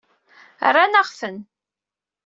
Rran-aɣ-ten. 0.69 1.37